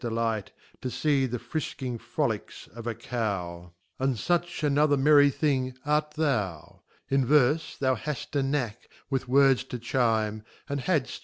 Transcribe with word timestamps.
delight, 0.01 0.51
To 0.81 0.89
fee 0.89 1.27
the 1.27 1.37
frisking 1.37 1.99
frOlicks 1.99 2.67
of 2.73 2.87
a 2.87 2.95
Cow;. 2.95 3.73
And 3.99 4.15
fuch 4.15 4.63
another 4.63 4.97
merry 4.97 5.29
thing 5.29 5.77
art 5.85 6.15
Thou< 6.15 6.81
In 7.09 7.23
Verfe, 7.23 7.77
thou 7.77 7.93
haft 7.93 8.35
a 8.35 8.41
knack,, 8.41 8.89
with 9.11 9.27
words 9.27 9.63
to 9.65 9.77
chime, 9.77 10.41
And 10.67 10.79
had'it. 10.81 11.19